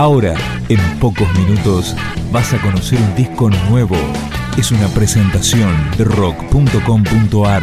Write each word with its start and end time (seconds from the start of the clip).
Ahora, 0.00 0.34
en 0.70 0.80
pocos 0.98 1.30
minutos, 1.34 1.94
vas 2.32 2.54
a 2.54 2.62
conocer 2.62 2.98
un 2.98 3.14
disco 3.14 3.50
nuevo. 3.68 3.96
Es 4.56 4.72
una 4.72 4.88
presentación 4.88 5.76
de 5.98 6.04
rock.com.ar, 6.04 7.62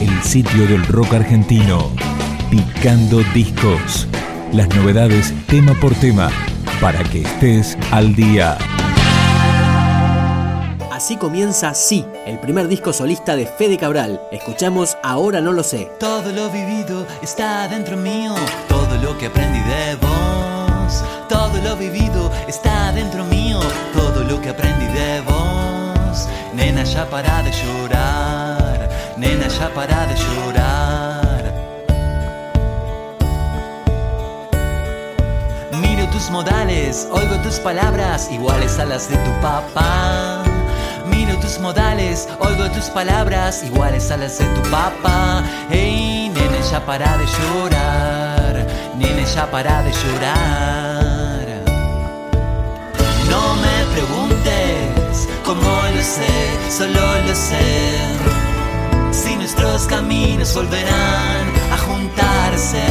el 0.00 0.22
sitio 0.22 0.68
del 0.68 0.86
rock 0.86 1.14
argentino. 1.14 1.90
Picando 2.52 3.18
discos. 3.34 4.06
Las 4.52 4.68
novedades 4.76 5.34
tema 5.48 5.74
por 5.74 5.92
tema, 5.96 6.30
para 6.80 7.02
que 7.02 7.22
estés 7.22 7.76
al 7.90 8.14
día. 8.14 8.56
Así 10.92 11.16
comienza 11.16 11.74
Sí, 11.74 12.04
el 12.26 12.38
primer 12.38 12.68
disco 12.68 12.92
solista 12.92 13.34
de 13.34 13.46
Fede 13.46 13.76
Cabral. 13.76 14.20
Escuchamos 14.30 14.96
Ahora 15.02 15.40
no 15.40 15.50
lo 15.50 15.64
sé. 15.64 15.90
Todo 15.98 16.30
lo 16.30 16.48
vivido 16.48 17.08
está 17.22 17.66
dentro 17.66 17.96
mío, 17.96 18.36
todo 18.68 18.96
lo 19.02 19.18
que 19.18 19.26
aprendí 19.26 19.58
de 19.58 19.96
vos. 19.96 21.21
Todo 21.32 21.56
lo 21.62 21.76
vivido 21.76 22.30
está 22.46 22.92
dentro 22.92 23.24
mío, 23.24 23.58
todo 23.94 24.22
lo 24.22 24.38
que 24.42 24.50
aprendí 24.50 24.86
de 24.88 25.22
vos. 25.22 26.28
Nena, 26.52 26.84
ya 26.84 27.08
para 27.08 27.42
de 27.42 27.50
llorar, 27.50 28.90
nena, 29.16 29.48
ya 29.48 29.72
para 29.72 30.06
de 30.08 30.14
llorar. 30.14 31.54
Miro 35.80 36.06
tus 36.10 36.28
modales, 36.28 37.08
oigo 37.10 37.36
tus 37.36 37.58
palabras, 37.60 38.30
iguales 38.30 38.78
a 38.78 38.84
las 38.84 39.08
de 39.08 39.16
tu 39.16 39.32
papá. 39.40 40.42
Miro 41.06 41.34
tus 41.40 41.58
modales, 41.58 42.28
oigo 42.40 42.70
tus 42.72 42.90
palabras, 42.90 43.62
iguales 43.64 44.10
a 44.10 44.18
las 44.18 44.36
de 44.38 44.44
tu 44.44 44.60
papá. 44.70 45.42
Hey, 45.70 46.30
nene, 46.34 46.58
ya 46.70 46.84
para 46.84 47.16
de 47.16 47.24
llorar, 47.24 48.66
nene, 48.98 49.24
ya 49.24 49.50
para 49.50 49.82
de 49.82 49.92
llorar. 49.92 51.21
Lo 56.02 56.08
sé, 56.08 56.78
solo 56.78 57.00
lo 57.26 57.34
sé. 57.34 57.92
Si 59.12 59.36
nuestros 59.36 59.86
caminos 59.86 60.52
volverán 60.54 61.44
a 61.70 61.78
juntarse, 61.78 62.84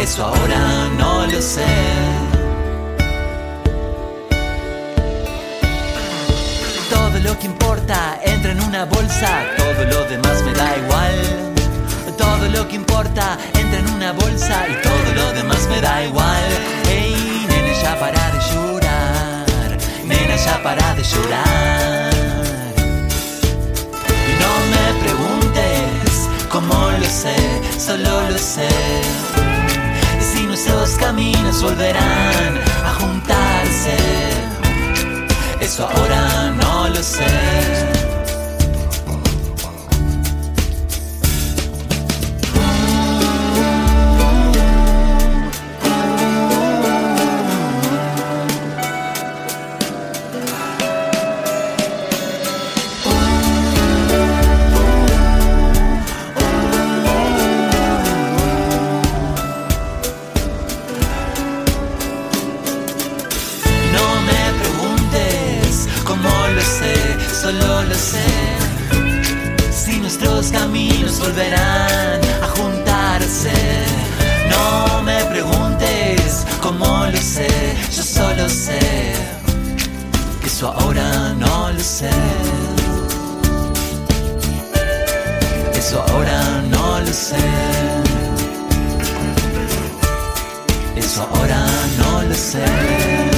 eso 0.00 0.24
ahora 0.24 0.88
no 0.98 1.26
lo 1.26 1.42
sé. 1.42 1.74
Todo 6.90 7.18
lo 7.20 7.38
que 7.38 7.46
importa 7.46 8.18
entra 8.24 8.52
en 8.52 8.62
una 8.62 8.84
bolsa, 8.86 9.30
todo 9.58 9.84
lo 9.84 10.08
demás 10.08 10.42
me 10.44 10.52
da 10.52 10.76
igual. 10.78 11.16
Todo 12.16 12.48
lo 12.48 12.68
que 12.68 12.76
importa 12.76 13.36
entra 13.58 13.78
en 13.80 13.90
una 13.90 14.12
bolsa 14.12 14.66
y 14.68 14.74
todo 14.82 15.14
lo 15.16 15.32
demás 15.32 15.66
me 15.68 15.80
da 15.80 16.04
igual. 16.04 16.81
Llorar. 21.02 22.12
Y 24.28 24.32
no 24.42 24.52
me 24.72 24.84
preguntes 25.02 26.28
cómo 26.48 26.90
lo 26.90 27.06
sé, 27.06 27.36
solo 27.78 28.30
lo 28.30 28.38
sé. 28.38 28.68
Si 30.20 30.42
nuestros 30.44 30.90
caminos 30.96 31.62
volverán 31.62 32.60
a 32.84 32.94
juntarse. 33.00 33.96
Eso 35.60 35.88
ahora 35.88 36.50
no 36.60 36.88
lo 36.88 37.02
sé. 37.02 38.11
Solo 67.42 67.82
lo 67.82 67.94
sé. 67.94 68.24
Si 69.72 69.98
nuestros 69.98 70.52
caminos 70.52 71.18
volverán 71.18 72.20
a 72.40 72.46
juntarse. 72.56 73.52
No 74.52 75.02
me 75.02 75.18
preguntes 75.24 76.46
cómo 76.60 77.06
lo 77.06 77.18
sé, 77.18 77.48
yo 77.96 78.02
solo 78.02 78.48
sé. 78.48 78.78
Que 80.40 80.46
eso 80.46 80.68
ahora 80.68 81.34
no 81.34 81.72
lo 81.72 81.80
sé. 81.80 82.10
Eso 85.74 86.04
ahora 86.10 86.40
no 86.70 87.00
lo 87.00 87.12
sé. 87.12 87.44
Eso 90.94 91.28
ahora 91.34 91.60
no 91.98 92.22
lo 92.22 92.34
sé. 92.34 93.31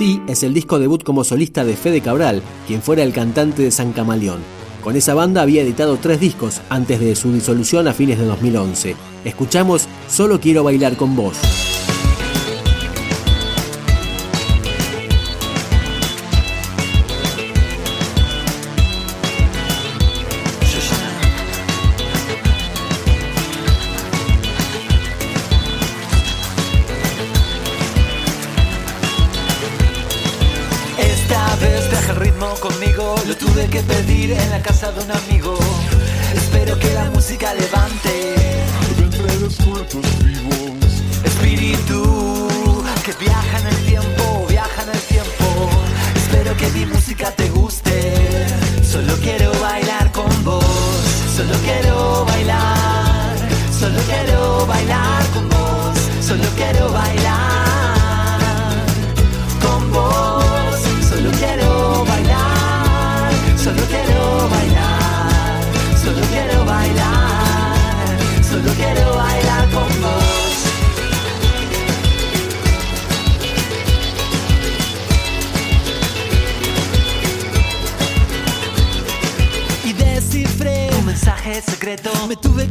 Sí 0.00 0.22
es 0.26 0.42
el 0.44 0.54
disco 0.54 0.78
debut 0.78 1.04
como 1.04 1.24
solista 1.24 1.62
de 1.62 1.76
Fede 1.76 2.00
Cabral, 2.00 2.40
quien 2.66 2.80
fuera 2.80 3.02
el 3.02 3.12
cantante 3.12 3.64
de 3.64 3.70
San 3.70 3.92
Camaleón. 3.92 4.40
Con 4.82 4.96
esa 4.96 5.12
banda 5.12 5.42
había 5.42 5.60
editado 5.60 5.98
tres 5.98 6.20
discos 6.20 6.62
antes 6.70 7.00
de 7.00 7.14
su 7.14 7.30
disolución 7.34 7.86
a 7.86 7.92
fines 7.92 8.18
de 8.18 8.24
2011. 8.24 8.96
Escuchamos 9.26 9.88
Solo 10.08 10.40
quiero 10.40 10.64
bailar 10.64 10.96
con 10.96 11.14
vos. 11.16 11.36
Conmigo, 32.40 33.14
lo 33.26 33.36
tuve 33.36 33.66
que 33.66 33.80
pedir 33.80 34.32
en 34.32 34.50
la 34.50 34.62
casa 34.62 34.90
de 34.92 35.04
un 35.04 35.10
amigo. 35.10 35.58
Espero 36.34 36.78
que 36.78 36.92
la 36.94 37.04
música 37.10 37.52
levante 37.52 38.34
entre 38.98 39.40
los 39.40 39.60
muertos 39.66 40.04
vivos. 40.24 40.92
espíritu 41.24 42.48
que 43.04 43.12
viaja 43.24 43.58
en 43.58 43.66
el 43.66 43.76
tiempo, 43.84 44.46
viaja 44.48 44.82
en 44.84 44.88
el 44.88 45.00
tiempo. 45.00 45.70
Espero 46.16 46.56
que 46.56 46.68
mi 46.70 46.86
música 46.86 47.30
te 47.32 47.50
guste. 47.50 48.14
Solo 48.90 49.14
quiero 49.22 49.52
bailar 49.60 50.10
con 50.12 50.44
vos, 50.44 50.64
solo 51.36 51.54
quiero 51.62 51.79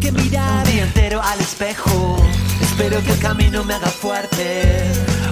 que 0.00 0.12
mirar 0.12 0.66
un 0.66 0.78
entero 0.78 1.20
al 1.22 1.40
espejo. 1.40 2.16
Espero 2.60 3.02
que 3.02 3.12
el 3.12 3.18
camino 3.18 3.64
me 3.64 3.74
haga 3.74 3.88
fuerte 3.88 4.84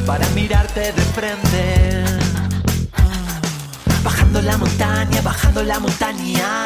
para 0.06 0.26
mirarte 0.30 0.92
de 0.92 1.02
frente. 1.16 2.04
Bajando 4.02 4.42
la 4.42 4.56
montaña, 4.56 5.20
bajando 5.22 5.62
la 5.62 5.78
montaña. 5.78 6.64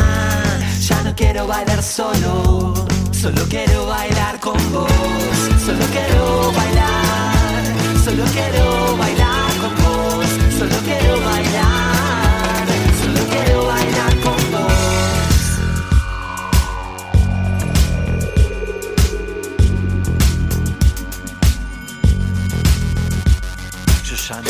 Ya 0.80 1.02
no 1.02 1.14
quiero 1.14 1.46
bailar 1.46 1.82
solo, 1.82 2.86
solo 3.12 3.42
quiero 3.48 3.86
bailar 3.86 4.40
con 4.40 4.58
vos. 4.72 4.90
Solo 5.64 5.84
quiero 5.92 6.52
bailar, 6.52 7.64
solo 8.04 8.24
quiero 8.32 8.96
bailar 8.96 9.52
con 9.60 9.74
vos. 9.84 10.26
Solo 10.58 10.76
quiero 10.84 11.20
bailar, 11.24 11.99
хочешь, 24.10 24.30
она. 24.32 24.42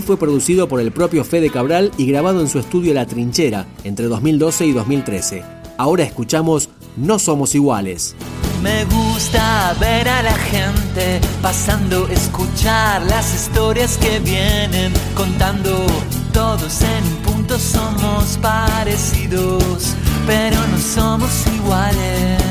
Fue 0.00 0.16
producido 0.16 0.68
por 0.68 0.80
el 0.80 0.92
propio 0.92 1.24
Fede 1.24 1.50
Cabral 1.50 1.90
y 1.96 2.06
grabado 2.06 2.40
en 2.40 2.48
su 2.48 2.58
estudio 2.58 2.94
La 2.94 3.06
Trinchera 3.06 3.66
entre 3.84 4.06
2012 4.06 4.66
y 4.66 4.72
2013. 4.72 5.42
Ahora 5.76 6.04
escuchamos 6.04 6.68
No 6.96 7.18
Somos 7.18 7.54
Iguales. 7.54 8.16
Me 8.62 8.84
gusta 8.86 9.74
ver 9.78 10.08
a 10.08 10.22
la 10.22 10.34
gente 10.34 11.20
pasando, 11.42 12.08
escuchar 12.08 13.02
las 13.02 13.34
historias 13.34 13.98
que 13.98 14.20
vienen 14.20 14.92
contando. 15.14 15.86
Todos 16.32 16.80
en 16.82 17.04
un 17.04 17.16
punto 17.22 17.58
somos 17.58 18.38
parecidos, 18.40 19.94
pero 20.26 20.56
no 20.66 20.78
somos 20.78 21.46
iguales. 21.54 22.42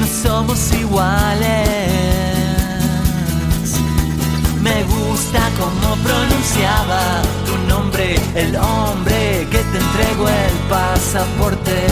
No 0.00 0.06
somos 0.22 0.72
iguales. 0.72 2.27
Me 4.62 4.82
gusta 4.84 5.50
cómo 5.58 5.94
pronunciaba 6.02 7.22
tu 7.46 7.56
nombre, 7.68 8.16
el 8.34 8.56
hombre 8.56 9.46
que 9.50 9.58
te 9.58 9.78
entregó 9.78 10.28
el 10.28 10.54
pasaporte. 10.68 11.86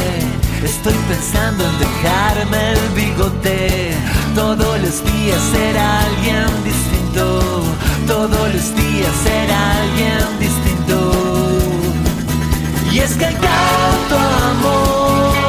Estoy 0.65 0.95
pensando 1.09 1.65
en 1.65 1.79
dejarme 1.79 2.73
el 2.73 2.89
bigote. 2.95 3.95
Todos 4.35 4.81
los 4.81 5.05
días 5.05 5.41
ser 5.53 5.79
alguien 5.79 6.65
distinto. 6.65 7.63
Todos 8.07 8.55
los 8.55 8.77
días 8.77 9.13
ser 9.23 9.51
alguien 9.53 10.39
distinto. 10.41 11.13
Y 12.93 12.99
es 12.99 13.15
que 13.15 13.27
hay 13.27 13.35
tanto 13.35 14.19
amor 14.19 15.46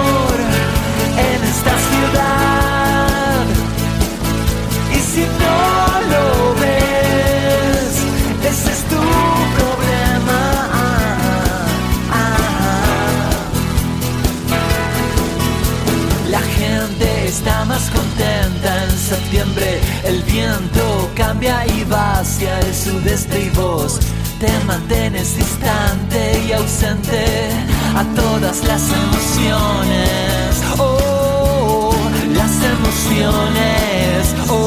cambia 21.38 21.68
y 21.68 21.84
va 21.84 22.20
hacia 22.20 22.60
el 22.62 22.74
sudeste 22.74 23.40
y 23.40 23.50
vos 23.50 24.00
te 24.40 24.50
mantienes 24.66 25.38
distante 25.38 26.42
y 26.48 26.52
ausente 26.52 27.50
a 27.96 28.04
todas 28.16 28.64
las 28.64 28.82
emociones. 28.92 30.64
Oh, 30.80 31.94
las 32.34 32.52
emociones. 32.64 34.36
Oh, 34.50 34.54
oh. 34.54 34.67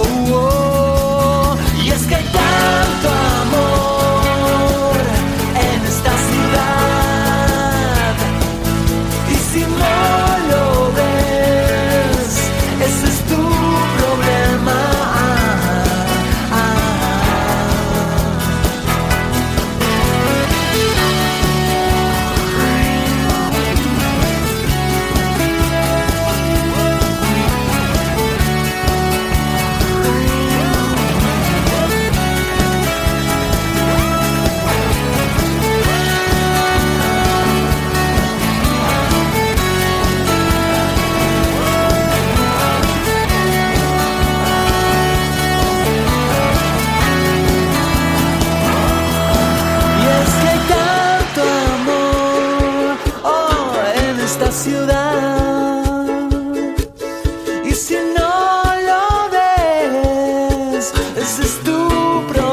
Es 61.38 61.60
tu 61.62 61.88
problema. 62.28 62.49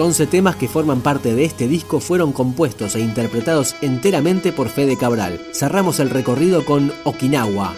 Los 0.00 0.06
11 0.06 0.28
temas 0.28 0.56
que 0.56 0.66
forman 0.66 1.02
parte 1.02 1.34
de 1.34 1.44
este 1.44 1.68
disco 1.68 2.00
fueron 2.00 2.32
compuestos 2.32 2.96
e 2.96 3.00
interpretados 3.00 3.76
enteramente 3.82 4.50
por 4.50 4.70
Fede 4.70 4.96
Cabral. 4.96 5.38
Cerramos 5.52 6.00
el 6.00 6.08
recorrido 6.08 6.64
con 6.64 6.90
Okinawa. 7.04 7.74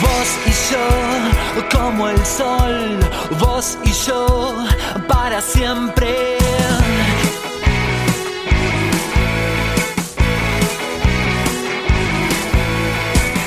Vos 0.00 0.28
y 0.46 0.52
yo, 0.72 0.86
como 1.78 2.08
el 2.08 2.24
sol, 2.26 2.98
vos 3.38 3.78
y 3.84 3.92
yo, 4.06 4.54
para 5.08 5.40
siempre. 5.40 6.36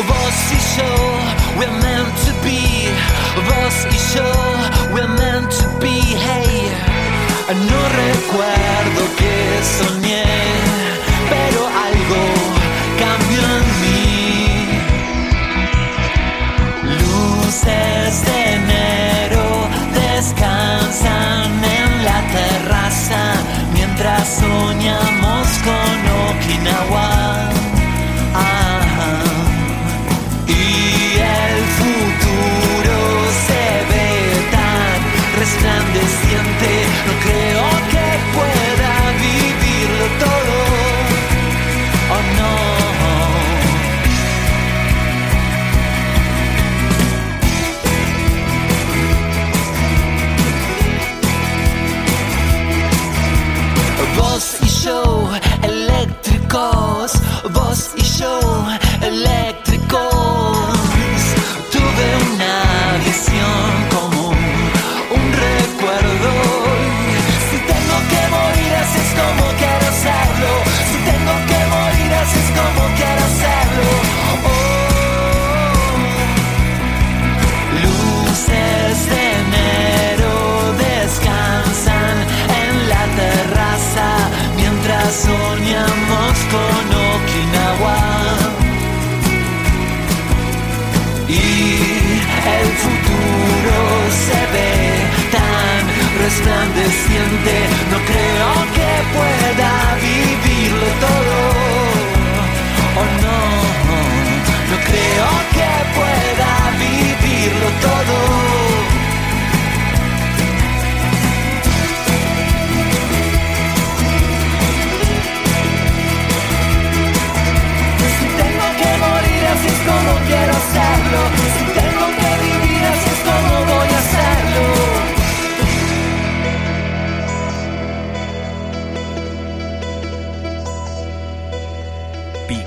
Vos 0.08 0.38
y 0.52 0.60
yo, 0.78 0.90
we're 1.58 1.72
meant 1.82 2.14
to 2.26 2.32
be. 2.44 2.62
Vos 3.50 3.76
y 3.92 4.00
yo, 4.16 4.28
we're 4.94 5.08
meant 5.08 5.50
to 5.52 5.68
be. 5.80 6.00
Hey, 6.00 6.72
no 7.50 7.80
recuerdo 8.04 9.02
que 9.18 9.27